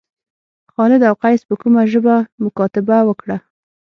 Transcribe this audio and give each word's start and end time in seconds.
خالد 0.73 1.01
او 1.09 1.15
قیس 1.23 1.41
په 1.49 1.55
کومه 1.61 1.81
ژبه 1.91 2.15
مکاتبه 2.43 2.97
وکړه. 3.05 3.37